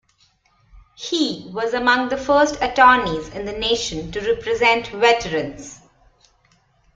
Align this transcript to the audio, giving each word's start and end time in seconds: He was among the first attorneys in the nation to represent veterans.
He 0.95 1.47
was 1.53 1.75
among 1.75 2.09
the 2.09 2.17
first 2.17 2.55
attorneys 2.59 3.27
in 3.35 3.45
the 3.45 3.51
nation 3.51 4.11
to 4.13 4.21
represent 4.33 4.87
veterans. 4.87 5.79